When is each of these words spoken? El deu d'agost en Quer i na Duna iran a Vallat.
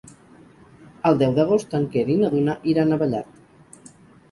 El 1.09 1.19
deu 1.23 1.35
d'agost 1.41 1.77
en 1.81 1.85
Quer 1.97 2.07
i 2.15 2.17
na 2.23 2.33
Duna 2.33 2.59
iran 2.75 2.91
a 2.91 3.01
Vallat. 3.05 3.89